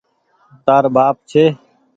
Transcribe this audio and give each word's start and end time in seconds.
تآر 0.65 0.83
ٻآپ 0.95 1.15
ڇي۔ 1.29 1.43